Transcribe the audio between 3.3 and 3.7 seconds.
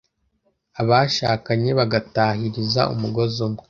umwe